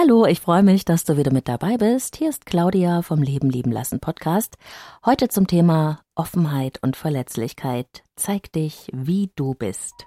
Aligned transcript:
Hallo, 0.00 0.26
ich 0.26 0.38
freue 0.38 0.62
mich, 0.62 0.84
dass 0.84 1.02
du 1.02 1.16
wieder 1.16 1.32
mit 1.32 1.48
dabei 1.48 1.76
bist. 1.76 2.14
Hier 2.14 2.30
ist 2.30 2.46
Claudia 2.46 3.02
vom 3.02 3.20
Leben 3.20 3.50
lieben 3.50 3.72
lassen 3.72 3.98
Podcast. 3.98 4.56
Heute 5.04 5.26
zum 5.26 5.48
Thema 5.48 6.02
Offenheit 6.14 6.78
und 6.82 6.94
Verletzlichkeit. 6.94 8.04
Zeig 8.14 8.52
dich, 8.52 8.92
wie 8.92 9.32
du 9.34 9.54
bist. 9.54 10.06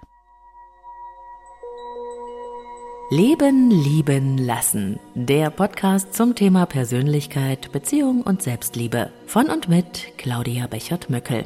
Leben 3.10 3.70
lieben 3.70 4.38
lassen. 4.38 4.98
Der 5.14 5.50
Podcast 5.50 6.14
zum 6.14 6.34
Thema 6.34 6.64
Persönlichkeit, 6.64 7.70
Beziehung 7.70 8.22
und 8.22 8.40
Selbstliebe. 8.40 9.12
Von 9.26 9.50
und 9.50 9.68
mit 9.68 10.16
Claudia 10.16 10.68
Bechert-Möckel. 10.68 11.44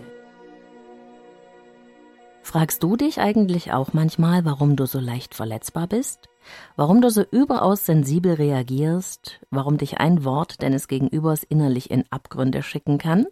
Fragst 2.56 2.82
du 2.82 2.96
dich 2.96 3.20
eigentlich 3.20 3.74
auch 3.74 3.92
manchmal, 3.92 4.46
warum 4.46 4.76
du 4.76 4.86
so 4.86 4.98
leicht 4.98 5.34
verletzbar 5.34 5.86
bist? 5.88 6.30
Warum 6.74 7.02
du 7.02 7.10
so 7.10 7.22
überaus 7.22 7.84
sensibel 7.84 8.32
reagierst? 8.32 9.40
Warum 9.50 9.76
dich 9.76 9.98
ein 9.98 10.24
Wort 10.24 10.62
deines 10.62 10.88
Gegenübers 10.88 11.42
innerlich 11.42 11.90
in 11.90 12.04
Abgründe 12.08 12.62
schicken 12.62 12.96
kann? 12.96 13.26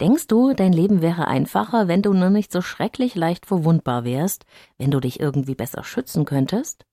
Denkst 0.00 0.26
du, 0.26 0.54
dein 0.54 0.72
Leben 0.72 1.02
wäre 1.02 1.28
einfacher, 1.28 1.86
wenn 1.86 2.02
du 2.02 2.12
nur 2.14 2.30
nicht 2.30 2.50
so 2.50 2.62
schrecklich 2.62 3.14
leicht 3.14 3.46
verwundbar 3.46 4.02
wärst, 4.02 4.44
wenn 4.76 4.90
du 4.90 4.98
dich 4.98 5.20
irgendwie 5.20 5.54
besser 5.54 5.84
schützen 5.84 6.24
könntest? 6.24 6.84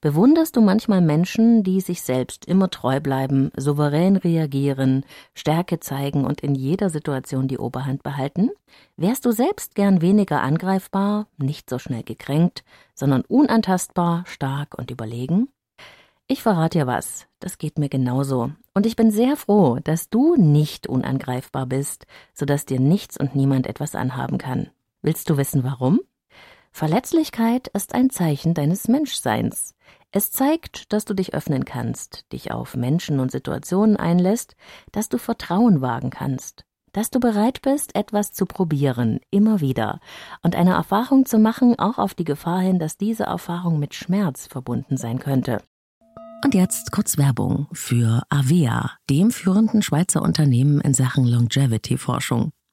Bewunderst 0.00 0.56
du 0.56 0.60
manchmal 0.60 1.00
Menschen, 1.00 1.62
die 1.62 1.80
sich 1.80 2.02
selbst 2.02 2.44
immer 2.44 2.70
treu 2.70 3.00
bleiben, 3.00 3.50
souverän 3.56 4.16
reagieren, 4.16 5.04
Stärke 5.34 5.80
zeigen 5.80 6.24
und 6.24 6.40
in 6.40 6.54
jeder 6.54 6.90
Situation 6.90 7.48
die 7.48 7.58
Oberhand 7.58 8.02
behalten? 8.02 8.50
Wärst 8.96 9.24
du 9.24 9.32
selbst 9.32 9.74
gern 9.74 10.00
weniger 10.00 10.42
angreifbar, 10.42 11.26
nicht 11.36 11.70
so 11.70 11.78
schnell 11.78 12.02
gekränkt, 12.02 12.64
sondern 12.94 13.22
unantastbar, 13.22 14.24
stark 14.26 14.76
und 14.78 14.90
überlegen? 14.90 15.48
Ich 16.26 16.42
verrate 16.42 16.78
dir 16.78 16.86
was, 16.86 17.26
das 17.40 17.58
geht 17.58 17.78
mir 17.78 17.88
genauso. 17.88 18.52
Und 18.74 18.86
ich 18.86 18.96
bin 18.96 19.10
sehr 19.10 19.36
froh, 19.36 19.78
dass 19.84 20.08
du 20.08 20.36
nicht 20.36 20.86
unangreifbar 20.86 21.66
bist, 21.66 22.06
so 22.32 22.46
dass 22.46 22.64
dir 22.64 22.80
nichts 22.80 23.18
und 23.18 23.36
niemand 23.36 23.66
etwas 23.66 23.94
anhaben 23.94 24.38
kann. 24.38 24.70
Willst 25.02 25.28
du 25.28 25.36
wissen 25.36 25.62
warum? 25.62 26.00
Verletzlichkeit 26.72 27.68
ist 27.68 27.94
ein 27.94 28.08
Zeichen 28.08 28.54
deines 28.54 28.88
Menschseins. 28.88 29.74
Es 30.10 30.30
zeigt, 30.30 30.92
dass 30.92 31.04
du 31.04 31.14
dich 31.14 31.34
öffnen 31.34 31.66
kannst, 31.66 32.24
dich 32.32 32.50
auf 32.50 32.76
Menschen 32.76 33.20
und 33.20 33.30
Situationen 33.30 33.96
einlässt, 33.96 34.56
dass 34.90 35.10
du 35.10 35.18
Vertrauen 35.18 35.82
wagen 35.82 36.08
kannst, 36.08 36.64
dass 36.92 37.10
du 37.10 37.20
bereit 37.20 37.60
bist, 37.60 37.94
etwas 37.94 38.32
zu 38.32 38.46
probieren, 38.46 39.20
immer 39.30 39.60
wieder, 39.60 40.00
und 40.42 40.56
eine 40.56 40.72
Erfahrung 40.72 41.26
zu 41.26 41.38
machen, 41.38 41.78
auch 41.78 41.98
auf 41.98 42.14
die 42.14 42.24
Gefahr 42.24 42.60
hin, 42.60 42.78
dass 42.78 42.96
diese 42.96 43.24
Erfahrung 43.24 43.78
mit 43.78 43.94
Schmerz 43.94 44.46
verbunden 44.46 44.96
sein 44.96 45.18
könnte. 45.18 45.62
Und 46.44 46.54
jetzt 46.54 46.90
kurz 46.90 47.18
Werbung 47.18 47.68
für 47.72 48.22
Avea, 48.30 48.92
dem 49.08 49.30
führenden 49.30 49.82
Schweizer 49.82 50.22
Unternehmen 50.22 50.80
in 50.80 50.94
Sachen 50.94 51.26
Longevity-Forschung. 51.26 52.50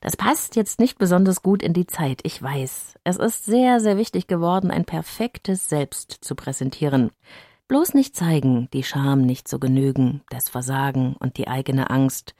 Das 0.00 0.16
passt 0.16 0.56
jetzt 0.56 0.80
nicht 0.80 0.98
besonders 0.98 1.42
gut 1.42 1.62
in 1.62 1.74
die 1.74 1.86
Zeit, 1.86 2.20
ich 2.22 2.42
weiß. 2.42 2.94
Es 3.04 3.16
ist 3.16 3.44
sehr, 3.44 3.80
sehr 3.80 3.98
wichtig 3.98 4.26
geworden, 4.26 4.70
ein 4.70 4.86
perfektes 4.86 5.68
Selbst 5.68 6.10
zu 6.22 6.34
präsentieren. 6.34 7.10
Bloß 7.68 7.92
nicht 7.94 8.16
zeigen, 8.16 8.68
die 8.72 8.82
Scham 8.82 9.20
nicht 9.20 9.46
zu 9.46 9.60
genügen, 9.60 10.22
das 10.30 10.48
Versagen 10.48 11.16
und 11.20 11.36
die 11.36 11.48
eigene 11.48 11.90
Angst. 11.90 12.34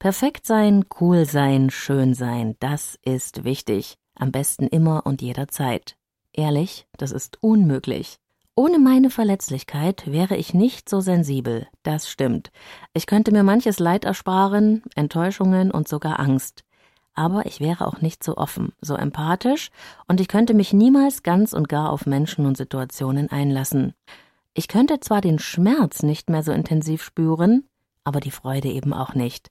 Perfekt 0.00 0.46
sein, 0.46 0.84
cool 1.00 1.24
sein, 1.26 1.70
schön 1.70 2.12
sein, 2.12 2.56
das 2.58 2.98
ist 3.02 3.44
wichtig. 3.44 3.96
Am 4.16 4.32
besten 4.32 4.66
immer 4.66 5.06
und 5.06 5.22
jederzeit. 5.22 5.96
Ehrlich, 6.32 6.86
das 6.98 7.12
ist 7.12 7.38
unmöglich. 7.40 8.18
Ohne 8.56 8.78
meine 8.78 9.10
Verletzlichkeit 9.10 10.10
wäre 10.10 10.36
ich 10.36 10.54
nicht 10.54 10.88
so 10.88 11.00
sensibel, 11.00 11.68
das 11.82 12.10
stimmt. 12.10 12.50
Ich 12.94 13.06
könnte 13.06 13.30
mir 13.30 13.42
manches 13.42 13.78
Leid 13.78 14.04
ersparen, 14.04 14.82
Enttäuschungen 14.94 15.70
und 15.70 15.88
sogar 15.88 16.18
Angst 16.18 16.65
aber 17.16 17.46
ich 17.46 17.60
wäre 17.60 17.86
auch 17.86 18.00
nicht 18.00 18.22
so 18.22 18.36
offen, 18.36 18.72
so 18.80 18.94
empathisch, 18.94 19.70
und 20.06 20.20
ich 20.20 20.28
könnte 20.28 20.54
mich 20.54 20.72
niemals 20.72 21.22
ganz 21.22 21.52
und 21.52 21.68
gar 21.68 21.90
auf 21.90 22.06
Menschen 22.06 22.46
und 22.46 22.56
Situationen 22.56 23.30
einlassen. 23.30 23.94
Ich 24.54 24.68
könnte 24.68 25.00
zwar 25.00 25.20
den 25.20 25.38
Schmerz 25.38 26.02
nicht 26.02 26.30
mehr 26.30 26.42
so 26.42 26.52
intensiv 26.52 27.02
spüren, 27.02 27.64
aber 28.04 28.20
die 28.20 28.30
Freude 28.30 28.68
eben 28.68 28.92
auch 28.92 29.14
nicht, 29.14 29.50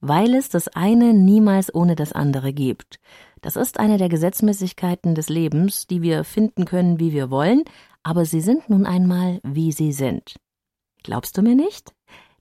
weil 0.00 0.34
es 0.34 0.48
das 0.48 0.68
eine 0.68 1.12
niemals 1.12 1.74
ohne 1.74 1.96
das 1.96 2.12
andere 2.12 2.52
gibt. 2.52 3.00
Das 3.42 3.56
ist 3.56 3.80
eine 3.80 3.98
der 3.98 4.08
Gesetzmäßigkeiten 4.08 5.14
des 5.14 5.28
Lebens, 5.28 5.86
die 5.86 6.02
wir 6.02 6.24
finden 6.24 6.64
können, 6.64 7.00
wie 7.00 7.12
wir 7.12 7.30
wollen, 7.30 7.64
aber 8.02 8.24
sie 8.24 8.40
sind 8.40 8.70
nun 8.70 8.86
einmal, 8.86 9.40
wie 9.42 9.72
sie 9.72 9.92
sind. 9.92 10.36
Glaubst 11.02 11.36
du 11.36 11.42
mir 11.42 11.54
nicht? 11.54 11.92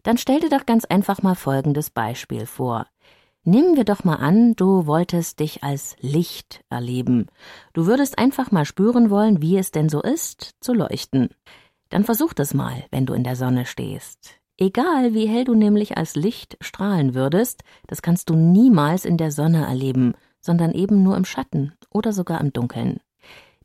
Dann 0.04 0.18
stell 0.18 0.40
dir 0.40 0.50
doch 0.50 0.66
ganz 0.66 0.86
einfach 0.86 1.24
mal 1.24 1.36
folgendes 1.36 1.90
Beispiel 1.90 2.46
vor. 2.46 2.86
Nehmen 3.48 3.78
wir 3.78 3.84
doch 3.84 4.04
mal 4.04 4.16
an, 4.16 4.56
du 4.56 4.88
wolltest 4.88 5.40
dich 5.40 5.64
als 5.64 5.96
Licht 6.00 6.62
erleben. 6.72 7.28
Du 7.74 7.86
würdest 7.86 8.18
einfach 8.18 8.52
mal 8.52 8.66
spüren 8.66 9.12
wollen, 9.12 9.40
wie 9.40 9.58
es 9.60 9.70
denn 9.70 9.88
so 9.88 10.02
ist, 10.02 10.56
zu 10.62 10.74
leuchten. 10.74 11.30
Dann 11.90 12.04
versuch 12.04 12.34
das 12.34 12.56
mal, 12.56 12.86
wenn 12.90 13.06
du 13.06 13.14
in 13.14 13.24
der 13.24 13.36
Sonne 13.36 13.68
stehst. 13.68 14.40
Egal 14.58 15.14
wie 15.14 15.28
hell 15.28 15.44
du 15.44 15.54
nämlich 15.54 15.96
als 15.96 16.16
Licht 16.16 16.58
strahlen 16.60 17.14
würdest, 17.14 17.64
das 17.86 18.02
kannst 18.02 18.32
du 18.32 18.36
niemals 18.36 19.06
in 19.06 19.18
der 19.18 19.32
Sonne 19.32 19.68
erleben, 19.68 20.16
sondern 20.42 20.72
eben 20.72 21.04
nur 21.04 21.16
im 21.16 21.26
Schatten 21.26 21.74
oder 21.92 22.14
sogar 22.14 22.42
im 22.42 22.52
Dunkeln. 22.52 23.00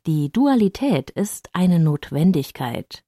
Die 0.05 0.31
Dualität 0.31 1.09
ist 1.09 1.49
eine 1.53 1.79
Notwendigkeit. 1.79 3.03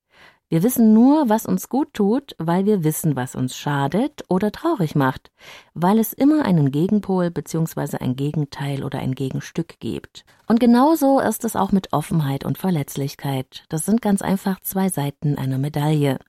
Wir 0.54 0.62
wissen 0.62 0.94
nur, 0.94 1.30
was 1.30 1.48
uns 1.48 1.68
gut 1.68 1.96
tut, 1.96 2.36
weil 2.38 2.68
wir 2.68 2.84
wissen, 2.84 3.16
was 3.16 3.34
uns 3.34 3.58
schadet 3.58 4.24
oder 4.30 4.52
traurig 4.52 4.94
macht, 4.94 5.32
weil 5.74 5.98
es 5.98 6.14
immer 6.14 6.46
einen 6.46 6.70
Gegenpol 6.70 7.32
bzw. 7.32 7.98
ein 7.98 8.16
Gegenteil 8.16 8.84
oder 8.84 9.00
ein 9.00 9.16
Gegenstück 9.16 9.80
gibt. 9.80 10.26
Und 10.46 10.60
genauso 10.60 11.20
ist 11.20 11.44
es 11.44 11.56
auch 11.56 11.72
mit 11.72 11.92
Offenheit 11.92 12.46
und 12.46 12.60
Verletzlichkeit. 12.60 13.64
Das 13.70 13.88
sind 13.88 14.04
ganz 14.04 14.22
einfach 14.22 14.60
zwei 14.60 14.90
Seiten 14.90 15.40
einer 15.40 15.58
Medaille. 15.58 16.20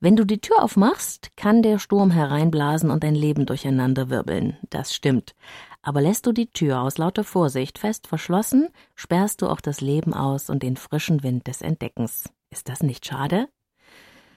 Wenn 0.00 0.16
du 0.16 0.24
die 0.24 0.40
Tür 0.40 0.62
aufmachst, 0.64 1.36
kann 1.36 1.60
der 1.60 1.78
Sturm 1.78 2.10
hereinblasen 2.10 2.90
und 2.90 3.04
dein 3.04 3.14
Leben 3.14 3.44
durcheinanderwirbeln. 3.44 4.56
Das 4.70 4.94
stimmt. 4.94 5.34
Aber 5.82 6.00
lässt 6.00 6.24
du 6.24 6.32
die 6.32 6.50
Tür 6.50 6.80
aus 6.80 6.96
lauter 6.96 7.24
Vorsicht 7.24 7.78
fest 7.78 8.06
verschlossen, 8.06 8.68
sperrst 8.94 9.42
du 9.42 9.48
auch 9.48 9.60
das 9.60 9.82
Leben 9.82 10.14
aus 10.14 10.48
und 10.48 10.62
den 10.62 10.78
frischen 10.78 11.22
Wind 11.22 11.46
des 11.46 11.60
Entdeckens. 11.60 12.30
Ist 12.48 12.70
das 12.70 12.82
nicht 12.82 13.04
schade? 13.04 13.48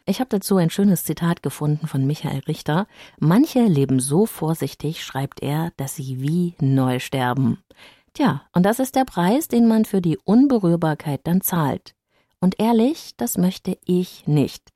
Ich 0.05 0.19
habe 0.19 0.29
dazu 0.29 0.57
ein 0.57 0.69
schönes 0.69 1.03
Zitat 1.03 1.43
gefunden 1.43 1.87
von 1.87 2.05
Michael 2.07 2.39
Richter. 2.47 2.87
Manche 3.19 3.63
leben 3.65 3.99
so 3.99 4.25
vorsichtig, 4.25 5.03
schreibt 5.03 5.41
er, 5.41 5.71
dass 5.77 5.95
sie 5.95 6.21
wie 6.21 6.55
neu 6.59 6.99
sterben. 6.99 7.59
Tja, 8.13 8.41
und 8.53 8.63
das 8.63 8.79
ist 8.79 8.95
der 8.95 9.05
Preis, 9.05 9.47
den 9.47 9.67
man 9.67 9.85
für 9.85 10.01
die 10.01 10.17
Unberührbarkeit 10.17 11.21
dann 11.25 11.41
zahlt. 11.41 11.93
Und 12.39 12.59
ehrlich, 12.59 13.13
das 13.17 13.37
möchte 13.37 13.77
ich 13.85 14.25
nicht. 14.25 14.71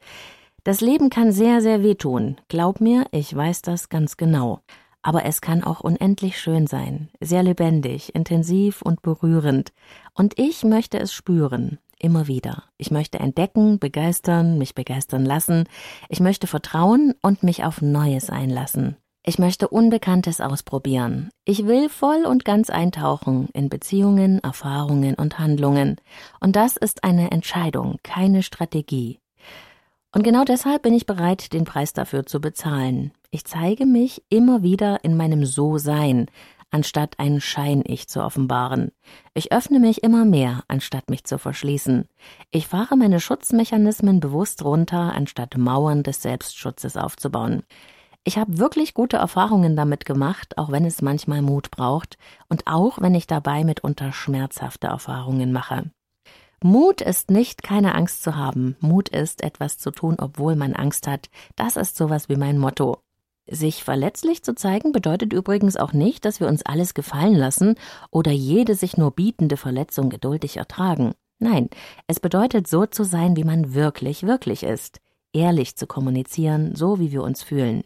Das 0.64 0.82
Leben 0.82 1.10
kann 1.10 1.32
sehr, 1.32 1.62
sehr 1.62 1.84
wehtun. 1.84 2.38
Glaub 2.48 2.80
mir, 2.80 3.06
ich 3.12 3.36
weiß 3.36 3.64
das 3.64 3.90
ganz 3.90 4.18
genau. 4.18 4.60
Aber 5.02 5.26
es 5.26 5.42
kann 5.42 5.64
auch 5.64 5.82
unendlich 5.82 6.40
schön 6.40 6.68
sein, 6.68 7.10
sehr 7.20 7.44
lebendig, 7.44 8.16
intensiv 8.16 8.82
und 8.82 9.02
berührend. 9.02 9.74
Und 10.14 10.40
ich 10.40 10.64
möchte 10.64 11.00
es 11.00 11.12
spüren 11.14 11.80
immer 12.04 12.28
wieder. 12.28 12.64
Ich 12.78 12.92
möchte 12.92 13.20
entdecken, 13.20 13.80
begeistern, 13.80 14.58
mich 14.58 14.76
begeistern 14.76 15.26
lassen. 15.26 15.64
Ich 16.10 16.20
möchte 16.20 16.48
vertrauen 16.48 17.14
und 17.22 17.44
mich 17.44 17.64
auf 17.64 17.82
Neues 17.82 18.30
einlassen. 18.30 18.98
Ich 19.26 19.40
möchte 19.40 19.70
Unbekanntes 19.70 20.42
ausprobieren. 20.42 21.30
Ich 21.46 21.66
will 21.66 21.88
voll 21.88 22.26
und 22.26 22.44
ganz 22.44 22.70
eintauchen 22.70 23.48
in 23.54 23.70
Beziehungen, 23.70 24.40
Erfahrungen 24.44 25.16
und 25.16 25.40
Handlungen. 25.40 25.96
Und 26.42 26.58
das 26.58 26.76
ist 26.76 27.06
eine 27.06 27.32
Entscheidung, 27.32 28.00
keine 28.04 28.44
Strategie. 28.44 29.20
Und 30.12 30.24
genau 30.24 30.44
deshalb 30.44 30.84
bin 30.84 30.94
ich 30.94 31.06
bereit, 31.06 31.54
den 31.54 31.64
Preis 31.64 31.94
dafür 31.94 32.26
zu 32.26 32.42
bezahlen. 32.42 33.14
Ich 33.32 33.46
zeige 33.46 33.86
mich 33.86 34.22
immer 34.30 34.62
wieder 34.62 35.04
in 35.04 35.18
meinem 35.18 35.46
So-Sein, 35.46 36.28
anstatt 36.74 37.20
ein 37.20 37.40
Schein-Ich 37.40 38.08
zu 38.08 38.24
offenbaren. 38.24 38.92
Ich 39.34 39.52
öffne 39.52 39.80
mich 39.80 40.04
immer 40.04 40.26
mehr, 40.26 40.64
anstatt 40.68 41.10
mich 41.10 41.24
zu 41.24 41.38
verschließen. 41.38 42.08
Ich 42.52 42.68
fahre 42.68 42.98
meine 42.98 43.20
Schutzmechanismen 43.20 44.20
bewusst 44.20 44.66
runter, 44.66 45.14
anstatt 45.14 45.58
Mauern 45.58 46.04
des 46.04 46.22
Selbstschutzes 46.22 46.98
aufzubauen. 46.98 47.64
Ich 48.26 48.38
habe 48.38 48.58
wirklich 48.58 48.94
gute 48.94 49.18
Erfahrungen 49.18 49.76
damit 49.76 50.06
gemacht, 50.06 50.58
auch 50.58 50.72
wenn 50.72 50.86
es 50.86 51.02
manchmal 51.02 51.42
Mut 51.42 51.72
braucht 51.72 52.18
und 52.48 52.68
auch 52.68 53.02
wenn 53.02 53.16
ich 53.16 53.28
dabei 53.28 53.64
mitunter 53.64 54.12
schmerzhafte 54.12 54.88
Erfahrungen 54.88 55.52
mache. 55.52 55.92
Mut 56.64 57.02
ist 57.02 57.30
nicht, 57.30 57.62
keine 57.62 57.94
Angst 57.94 58.24
zu 58.24 58.38
haben. 58.38 58.78
Mut 58.80 59.10
ist, 59.10 59.44
etwas 59.44 59.78
zu 59.78 59.92
tun, 59.92 60.16
obwohl 60.18 60.56
man 60.56 60.74
Angst 60.74 61.08
hat. 61.08 61.30
Das 61.58 61.76
ist 61.76 61.98
sowas 61.98 62.30
wie 62.30 62.38
mein 62.38 62.58
Motto. 62.58 63.00
Sich 63.50 63.84
verletzlich 63.84 64.44
zu 64.44 64.56
zeigen 64.56 64.94
bedeutet 64.94 65.34
übrigens 65.34 65.76
auch 65.76 65.92
nicht, 65.92 66.24
dass 66.24 66.40
wir 66.40 66.48
uns 66.48 66.66
alles 66.66 66.94
gefallen 66.94 67.36
lassen 67.36 67.76
oder 68.10 68.32
jede 68.32 68.76
sich 68.76 68.96
nur 68.96 69.12
bietende 69.12 69.58
Verletzung 69.58 70.10
geduldig 70.10 70.58
ertragen. 70.58 71.14
Nein, 71.40 71.70
es 72.08 72.22
bedeutet 72.22 72.68
so 72.68 72.86
zu 72.86 73.04
sein, 73.04 73.36
wie 73.36 73.44
man 73.44 73.74
wirklich, 73.74 74.24
wirklich 74.24 74.64
ist. 74.64 75.02
Ehrlich 75.34 75.76
zu 75.76 75.88
kommunizieren, 75.88 76.76
so 76.76 77.00
wie 77.00 77.12
wir 77.12 77.22
uns 77.24 77.44
fühlen. 77.44 77.84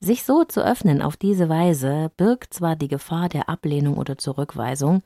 Sich 0.00 0.24
so 0.24 0.44
zu 0.44 0.64
öffnen 0.64 1.02
auf 1.02 1.16
diese 1.16 1.48
Weise 1.48 2.10
birgt 2.16 2.54
zwar 2.54 2.76
die 2.76 2.88
Gefahr 2.88 3.28
der 3.28 3.48
Ablehnung 3.48 3.98
oder 3.98 4.18
Zurückweisung, 4.18 5.02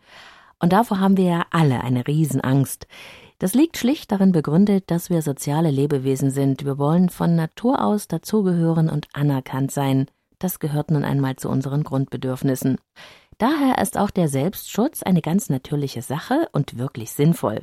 und 0.62 0.72
davor 0.72 1.00
haben 1.00 1.16
wir 1.16 1.24
ja 1.24 1.46
alle 1.50 1.82
eine 1.82 2.06
Riesenangst. 2.06 2.86
Das 3.40 3.54
liegt 3.54 3.76
schlicht 3.76 4.12
darin 4.12 4.30
begründet, 4.30 4.84
dass 4.86 5.10
wir 5.10 5.20
soziale 5.20 5.70
Lebewesen 5.70 6.30
sind. 6.30 6.64
Wir 6.64 6.78
wollen 6.78 7.08
von 7.08 7.34
Natur 7.34 7.84
aus 7.84 8.06
dazugehören 8.06 8.88
und 8.88 9.08
anerkannt 9.12 9.72
sein. 9.72 10.06
Das 10.38 10.60
gehört 10.60 10.92
nun 10.92 11.04
einmal 11.04 11.34
zu 11.34 11.48
unseren 11.48 11.82
Grundbedürfnissen. 11.82 12.78
Daher 13.38 13.78
ist 13.78 13.98
auch 13.98 14.10
der 14.10 14.28
Selbstschutz 14.28 15.02
eine 15.02 15.20
ganz 15.20 15.48
natürliche 15.48 16.02
Sache 16.02 16.48
und 16.52 16.78
wirklich 16.78 17.10
sinnvoll. 17.10 17.62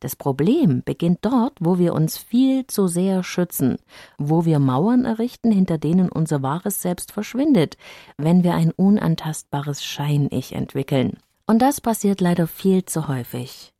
Das 0.00 0.16
Problem 0.16 0.82
beginnt 0.84 1.20
dort, 1.22 1.52
wo 1.60 1.78
wir 1.78 1.94
uns 1.94 2.18
viel 2.18 2.66
zu 2.66 2.88
sehr 2.88 3.22
schützen, 3.22 3.76
wo 4.18 4.44
wir 4.44 4.58
Mauern 4.58 5.04
errichten, 5.04 5.52
hinter 5.52 5.78
denen 5.78 6.08
unser 6.08 6.42
wahres 6.42 6.82
Selbst 6.82 7.12
verschwindet, 7.12 7.76
wenn 8.16 8.42
wir 8.42 8.54
ein 8.54 8.72
unantastbares 8.72 9.84
Schein-Ich 9.84 10.52
entwickeln. 10.52 11.18
Und 11.50 11.58
das 11.58 11.80
passiert 11.80 12.20
leider 12.20 12.46
viel 12.46 12.84
zu 12.84 13.08
häufig. 13.08 13.72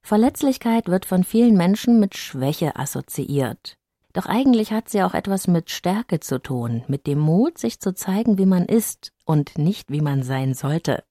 Verletzlichkeit 0.00 0.88
wird 0.88 1.04
von 1.04 1.24
vielen 1.24 1.58
Menschen 1.58 2.00
mit 2.00 2.16
Schwäche 2.16 2.74
assoziiert. 2.76 3.76
Doch 4.14 4.24
eigentlich 4.24 4.72
hat 4.72 4.88
sie 4.88 5.02
auch 5.02 5.12
etwas 5.12 5.46
mit 5.46 5.68
Stärke 5.68 6.20
zu 6.20 6.38
tun, 6.38 6.84
mit 6.88 7.06
dem 7.06 7.18
Mut, 7.18 7.58
sich 7.58 7.80
zu 7.80 7.92
zeigen, 7.92 8.38
wie 8.38 8.46
man 8.46 8.64
ist 8.64 9.12
und 9.26 9.58
nicht 9.58 9.90
wie 9.90 10.00
man 10.00 10.22
sein 10.22 10.54
sollte. 10.54 11.04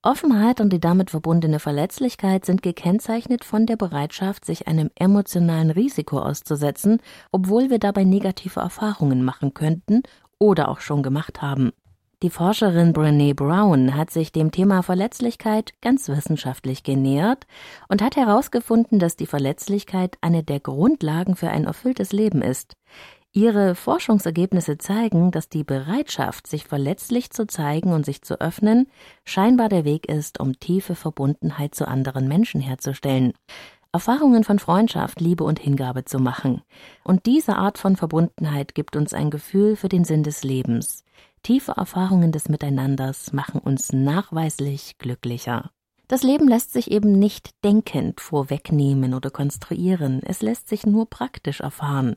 Offenheit 0.00 0.60
und 0.60 0.72
die 0.72 0.78
damit 0.78 1.10
verbundene 1.10 1.58
Verletzlichkeit 1.58 2.44
sind 2.44 2.62
gekennzeichnet 2.62 3.44
von 3.44 3.66
der 3.66 3.76
Bereitschaft, 3.76 4.44
sich 4.44 4.68
einem 4.68 4.90
emotionalen 4.94 5.70
Risiko 5.70 6.20
auszusetzen, 6.20 7.00
obwohl 7.32 7.68
wir 7.68 7.80
dabei 7.80 8.04
negative 8.04 8.60
Erfahrungen 8.60 9.24
machen 9.24 9.54
könnten 9.54 10.04
oder 10.38 10.68
auch 10.68 10.78
schon 10.78 11.02
gemacht 11.02 11.42
haben. 11.42 11.72
Die 12.22 12.30
Forscherin 12.30 12.92
Brené 12.92 13.34
Brown 13.34 13.96
hat 13.96 14.10
sich 14.10 14.30
dem 14.30 14.52
Thema 14.52 14.82
Verletzlichkeit 14.82 15.74
ganz 15.82 16.08
wissenschaftlich 16.08 16.84
genähert 16.84 17.48
und 17.88 18.00
hat 18.00 18.14
herausgefunden, 18.14 19.00
dass 19.00 19.16
die 19.16 19.26
Verletzlichkeit 19.26 20.18
eine 20.20 20.44
der 20.44 20.60
Grundlagen 20.60 21.34
für 21.34 21.48
ein 21.48 21.64
erfülltes 21.64 22.12
Leben 22.12 22.40
ist. 22.40 22.76
Ihre 23.32 23.74
Forschungsergebnisse 23.74 24.78
zeigen, 24.78 25.32
dass 25.32 25.48
die 25.48 25.64
Bereitschaft, 25.64 26.46
sich 26.46 26.66
verletzlich 26.66 27.30
zu 27.30 27.44
zeigen 27.48 27.92
und 27.92 28.04
sich 28.04 28.22
zu 28.22 28.40
öffnen, 28.40 28.86
scheinbar 29.24 29.68
der 29.68 29.84
Weg 29.84 30.08
ist, 30.08 30.38
um 30.38 30.60
tiefe 30.60 30.94
Verbundenheit 30.94 31.74
zu 31.74 31.88
anderen 31.88 32.28
Menschen 32.28 32.60
herzustellen. 32.60 33.32
Erfahrungen 33.90 34.44
von 34.44 34.60
Freundschaft, 34.60 35.20
Liebe 35.20 35.42
und 35.42 35.58
Hingabe 35.58 36.04
zu 36.04 36.20
machen. 36.20 36.62
Und 37.02 37.26
diese 37.26 37.56
Art 37.56 37.78
von 37.78 37.96
Verbundenheit 37.96 38.76
gibt 38.76 38.94
uns 38.94 39.12
ein 39.12 39.30
Gefühl 39.30 39.74
für 39.74 39.88
den 39.88 40.04
Sinn 40.04 40.22
des 40.22 40.44
Lebens. 40.44 41.04
Tiefe 41.42 41.72
Erfahrungen 41.72 42.30
des 42.30 42.48
Miteinanders 42.48 43.32
machen 43.32 43.60
uns 43.60 43.92
nachweislich 43.92 44.96
glücklicher. 44.98 45.70
Das 46.06 46.22
Leben 46.22 46.46
lässt 46.46 46.72
sich 46.72 46.90
eben 46.90 47.18
nicht 47.18 47.64
denkend 47.64 48.20
vorwegnehmen 48.20 49.14
oder 49.14 49.30
konstruieren, 49.30 50.20
es 50.22 50.42
lässt 50.42 50.68
sich 50.68 50.86
nur 50.86 51.08
praktisch 51.08 51.60
erfahren. 51.60 52.16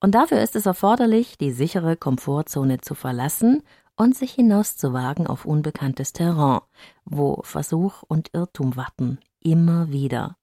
Und 0.00 0.14
dafür 0.14 0.40
ist 0.40 0.56
es 0.56 0.66
erforderlich, 0.66 1.36
die 1.36 1.50
sichere 1.50 1.96
Komfortzone 1.96 2.80
zu 2.80 2.94
verlassen 2.94 3.62
und 3.96 4.16
sich 4.16 4.32
hinauszuwagen 4.32 5.26
auf 5.26 5.44
unbekanntes 5.44 6.12
Terrain, 6.12 6.60
wo 7.04 7.42
Versuch 7.42 8.02
und 8.06 8.30
Irrtum 8.32 8.76
warten, 8.76 9.18
immer 9.40 9.90
wieder. 9.90 10.36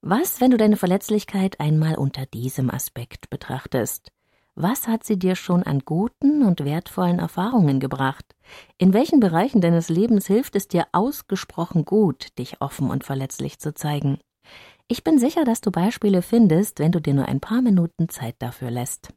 Was, 0.00 0.40
wenn 0.40 0.50
du 0.50 0.56
deine 0.56 0.76
Verletzlichkeit 0.76 1.60
einmal 1.60 1.96
unter 1.96 2.26
diesem 2.26 2.70
Aspekt 2.70 3.30
betrachtest? 3.30 4.10
Was 4.56 4.86
hat 4.86 5.02
sie 5.02 5.18
dir 5.18 5.34
schon 5.34 5.64
an 5.64 5.80
guten 5.80 6.44
und 6.44 6.64
wertvollen 6.64 7.18
Erfahrungen 7.18 7.80
gebracht? 7.80 8.36
In 8.78 8.92
welchen 8.92 9.18
Bereichen 9.18 9.60
deines 9.60 9.88
Lebens 9.88 10.28
hilft 10.28 10.54
es 10.54 10.68
dir 10.68 10.86
ausgesprochen 10.92 11.84
gut, 11.84 12.38
dich 12.38 12.60
offen 12.60 12.88
und 12.88 13.02
verletzlich 13.02 13.58
zu 13.58 13.74
zeigen? 13.74 14.18
Ich 14.86 15.02
bin 15.02 15.18
sicher, 15.18 15.44
dass 15.44 15.60
du 15.60 15.72
Beispiele 15.72 16.22
findest, 16.22 16.78
wenn 16.78 16.92
du 16.92 17.00
dir 17.00 17.14
nur 17.14 17.26
ein 17.26 17.40
paar 17.40 17.62
Minuten 17.62 18.08
Zeit 18.08 18.36
dafür 18.38 18.70
lässt. 18.70 19.12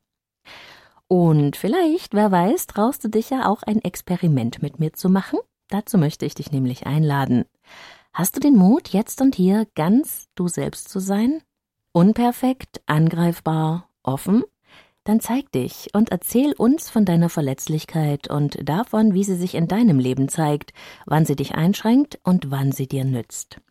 Und 1.07 1.55
vielleicht, 1.55 2.15
wer 2.15 2.31
weiß, 2.31 2.65
traust 2.65 3.03
du 3.03 3.09
dich 3.09 3.29
ja 3.29 3.47
auch 3.47 3.61
ein 3.61 3.81
Experiment 3.83 4.63
mit 4.63 4.79
mir 4.79 4.93
zu 4.93 5.07
machen? 5.07 5.39
Dazu 5.69 5.99
möchte 5.99 6.25
ich 6.25 6.33
dich 6.33 6.51
nämlich 6.51 6.87
einladen. 6.87 7.45
Hast 8.11 8.35
du 8.35 8.39
den 8.39 8.55
Mut, 8.55 8.89
jetzt 8.89 9.21
und 9.21 9.35
hier 9.35 9.67
ganz 9.75 10.29
du 10.33 10.47
selbst 10.47 10.89
zu 10.89 10.99
sein? 10.99 11.43
Unperfekt, 11.91 12.81
angreifbar, 12.87 13.89
offen? 14.01 14.43
Dann 15.07 15.21
zeig 15.21 15.53
dich 15.53 15.87
und 15.93 16.11
erzähl 16.11 16.51
uns 16.51 16.89
von 16.89 17.05
deiner 17.05 17.29
Verletzlichkeit 17.29 18.29
und 18.29 18.57
davon, 18.67 19.13
wie 19.13 19.23
sie 19.23 19.37
sich 19.37 19.55
in 19.55 19.69
deinem 19.69 19.99
Leben 19.99 20.27
zeigt, 20.27 20.73
wann 21.05 21.25
sie 21.25 21.37
dich 21.37 21.55
einschränkt 21.55 22.19
und 22.25 22.51
wann 22.51 22.73
sie 22.73 22.87
dir 22.87 23.05
nützt. 23.05 23.61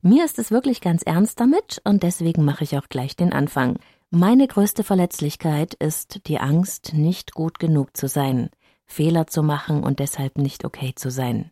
Mir 0.00 0.24
ist 0.24 0.38
es 0.38 0.50
wirklich 0.50 0.80
ganz 0.80 1.02
ernst 1.02 1.38
damit 1.40 1.82
und 1.84 2.02
deswegen 2.02 2.42
mache 2.46 2.64
ich 2.64 2.78
auch 2.78 2.88
gleich 2.88 3.16
den 3.16 3.34
Anfang. 3.34 3.80
Meine 4.08 4.48
größte 4.48 4.82
Verletzlichkeit 4.82 5.74
ist 5.74 6.26
die 6.26 6.38
Angst, 6.38 6.94
nicht 6.94 7.34
gut 7.34 7.58
genug 7.58 7.94
zu 7.94 8.08
sein, 8.08 8.48
Fehler 8.86 9.26
zu 9.26 9.42
machen 9.42 9.84
und 9.84 9.98
deshalb 9.98 10.38
nicht 10.38 10.64
okay 10.64 10.94
zu 10.96 11.10
sein. 11.10 11.50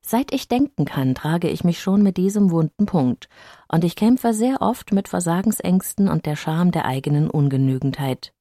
Seit 0.00 0.32
ich 0.32 0.46
denken 0.46 0.84
kann, 0.84 1.16
trage 1.16 1.48
ich 1.48 1.64
mich 1.64 1.80
schon 1.80 2.04
mit 2.04 2.16
diesem 2.16 2.52
wunden 2.52 2.86
Punkt, 2.86 3.28
und 3.66 3.82
ich 3.82 3.96
kämpfe 3.96 4.32
sehr 4.32 4.62
oft 4.62 4.92
mit 4.92 5.08
Versagensängsten 5.08 6.08
und 6.08 6.24
der 6.24 6.36
Scham 6.36 6.70
der 6.70 6.84
eigenen 6.84 7.28
Ungenügendheit. 7.28 8.32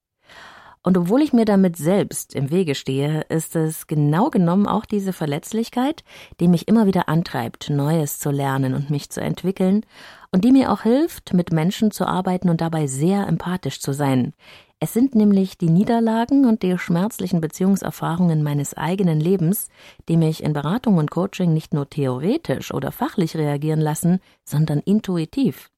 Und 0.82 0.98
obwohl 0.98 1.22
ich 1.22 1.34
mir 1.34 1.44
damit 1.44 1.76
selbst 1.76 2.34
im 2.34 2.52
Wege 2.52 2.74
stehe, 2.74 3.22
ist 3.28 3.56
es 3.58 3.86
genau 3.88 4.30
genommen 4.30 4.66
auch 4.66 4.86
diese 4.86 5.12
Verletzlichkeit, 5.12 6.04
die 6.40 6.48
mich 6.48 6.70
immer 6.70 6.86
wieder 6.86 7.10
antreibt, 7.10 7.70
Neues 7.70 8.20
zu 8.20 8.32
lernen 8.32 8.74
und 8.74 8.90
mich 8.90 9.10
zu 9.10 9.20
entwickeln 9.20 9.86
und 10.32 10.46
die 10.46 10.54
mir 10.54 10.72
auch 10.72 10.84
hilft, 10.84 11.34
mit 11.34 11.52
Menschen 11.52 11.92
zu 11.92 12.06
arbeiten 12.06 12.50
und 12.50 12.62
dabei 12.62 12.88
sehr 12.88 13.28
empathisch 13.28 13.82
zu 13.82 13.92
sein. 13.92 14.34
Es 14.80 14.94
sind 14.94 15.14
nämlich 15.14 15.58
die 15.58 15.70
Niederlagen 15.70 16.46
und 16.46 16.64
die 16.64 16.78
schmerzlichen 16.78 17.42
Beziehungserfahrungen 17.42 18.42
meines 18.42 18.74
eigenen 18.76 19.20
Lebens, 19.20 19.68
die 20.08 20.16
mich 20.16 20.42
in 20.42 20.54
Beratung 20.54 20.98
und 20.98 21.12
Coaching 21.12 21.54
nicht 21.54 21.74
nur 21.74 21.90
theoretisch 21.90 22.74
oder 22.74 22.94
fachlich 22.94 23.36
reagieren 23.36 23.82
lassen, 23.82 24.22
sondern 24.46 24.80
intuitiv, 24.80 25.70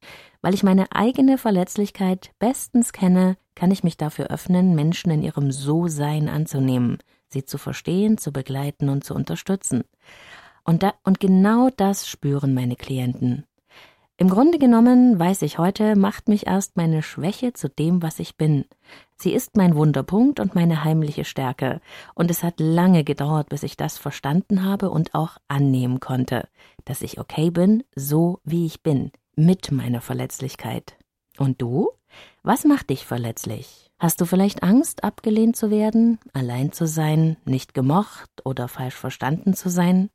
weil 0.44 0.54
ich 0.54 0.62
meine 0.62 0.92
eigene 0.92 1.40
Verletzlichkeit 1.40 2.30
bestens 2.38 2.94
kenne, 2.94 3.38
kann 3.56 3.72
ich 3.72 3.84
mich 3.84 3.98
dafür 3.98 4.28
öffnen, 4.28 4.76
Menschen 4.76 5.12
in 5.12 5.24
ihrem 5.24 5.52
So-Sein 5.52 6.30
anzunehmen, 6.30 6.98
sie 7.28 7.46
zu 7.46 7.58
verstehen, 7.58 8.18
zu 8.18 8.32
begleiten 8.32 8.90
und 8.90 9.04
zu 9.04 9.14
unterstützen. 9.14 9.84
Und, 10.64 10.84
da, 10.84 10.94
und 11.04 11.20
genau 11.20 11.70
das 11.76 12.08
spüren 12.08 12.54
meine 12.54 12.76
Klienten. 12.76 13.46
Im 14.22 14.30
Grunde 14.30 14.60
genommen, 14.60 15.18
weiß 15.18 15.42
ich 15.42 15.58
heute, 15.58 15.96
macht 15.96 16.28
mich 16.28 16.46
erst 16.46 16.78
meine 16.78 17.02
Schwäche 17.02 17.54
zu 17.54 17.70
dem, 17.70 18.04
was 18.04 18.20
ich 18.20 18.38
bin. 18.38 18.66
Sie 19.16 19.34
ist 19.34 19.58
mein 19.58 19.76
Wunderpunkt 19.76 20.40
und 20.40 20.54
meine 20.54 20.84
heimliche 20.84 21.26
Stärke. 21.26 21.82
Und 22.14 22.30
es 22.30 22.44
hat 22.44 22.60
lange 22.60 23.04
gedauert, 23.04 23.50
bis 23.50 23.64
ich 23.64 23.78
das 23.78 23.98
verstanden 23.98 24.64
habe 24.64 24.92
und 24.92 25.16
auch 25.16 25.38
annehmen 25.48 26.00
konnte, 26.00 26.48
dass 26.86 27.02
ich 27.02 27.20
okay 27.20 27.50
bin, 27.50 27.84
so 27.96 28.40
wie 28.44 28.68
ich 28.68 28.84
bin, 28.84 29.12
mit 29.36 29.72
meiner 29.72 30.02
Verletzlichkeit. 30.02 30.98
Und 31.42 31.60
du? 31.60 31.90
Was 32.44 32.66
macht 32.66 32.92
dich 32.92 33.08
verletzlich? 33.08 33.90
Hast 33.98 34.22
du 34.22 34.26
vielleicht 34.26 34.62
Angst, 34.62 35.04
abgelehnt 35.04 35.56
zu 35.56 35.72
werden, 35.72 36.20
allein 36.34 36.72
zu 36.72 36.86
sein, 36.86 37.36
nicht 37.46 37.74
gemocht 37.74 38.30
oder 38.46 38.68
falsch 38.68 38.94
verstanden 38.94 39.56
zu 39.56 39.72
sein? 39.72 40.12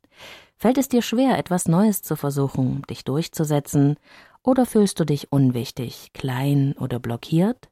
Fällt 0.55 0.77
es 0.77 0.87
dir 0.87 1.01
schwer, 1.01 1.37
etwas 1.37 1.67
Neues 1.67 2.01
zu 2.01 2.15
versuchen, 2.15 2.83
dich 2.89 3.03
durchzusetzen, 3.03 3.97
oder 4.41 4.65
fühlst 4.65 5.01
du 5.01 5.05
dich 5.05 5.29
unwichtig, 5.29 6.13
klein 6.13 6.73
oder 6.79 6.97
blockiert? 6.97 7.67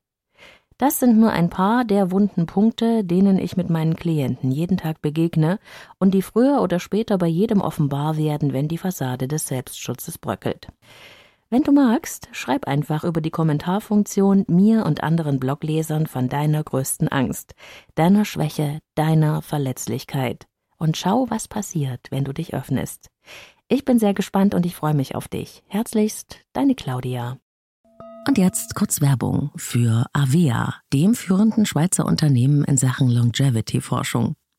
Das 0.78 1.00
sind 1.00 1.18
nur 1.18 1.32
ein 1.32 1.50
paar 1.50 1.86
der 1.86 2.12
wunden 2.12 2.48
Punkte, 2.48 3.06
denen 3.06 3.40
ich 3.40 3.56
mit 3.56 3.70
meinen 3.70 3.96
Klienten 3.96 4.52
jeden 4.52 4.76
Tag 4.76 5.02
begegne 5.02 5.60
und 5.98 6.14
die 6.14 6.22
früher 6.22 6.62
oder 6.62 6.82
später 6.82 7.18
bei 7.18 7.28
jedem 7.28 7.62
offenbar 7.62 8.18
werden, 8.18 8.52
wenn 8.52 8.68
die 8.68 8.78
Fassade 8.78 9.30
des 9.30 9.48
Selbstschutzes 9.48 10.18
bröckelt. 10.18 10.68
Wenn 11.56 11.64
du 11.64 11.72
magst, 11.72 12.28
schreib 12.34 12.68
einfach 12.68 13.06
über 13.06 13.22
die 13.22 13.32
Kommentarfunktion 13.32 14.44
mir 14.50 14.86
und 14.86 15.04
anderen 15.04 15.40
Bloglesern 15.40 16.06
von 16.06 16.28
deiner 16.28 16.62
größten 16.62 17.08
Angst, 17.08 17.56
deiner 17.96 18.26
Schwäche, 18.26 18.80
deiner 18.96 19.42
Verletzlichkeit 19.42 20.48
und 20.78 20.98
schau, 20.98 21.28
was 21.30 21.48
passiert, 21.48 22.08
wenn 22.10 22.26
du 22.26 22.34
dich 22.34 22.54
öffnest. 22.54 23.08
Ich 23.70 23.86
bin 23.86 24.00
sehr 24.00 24.14
gespannt 24.14 24.54
und 24.54 24.66
ich 24.66 24.76
freue 24.76 24.96
mich 24.96 25.16
auf 25.16 25.30
dich. 25.30 25.64
Herzlichst, 25.68 26.42
deine 26.52 26.76
Claudia. 26.76 27.38
Und 28.28 28.38
jetzt 28.38 28.76
kurz 28.76 29.00
Werbung 29.00 29.52
für 29.56 30.08
Avea, 30.12 30.76
dem 30.92 31.16
führenden 31.16 31.66
Schweizer 31.66 32.06
Unternehmen 32.06 32.66
in 32.66 32.76
Sachen 32.76 33.10
Longevity-Forschung. 33.10 34.36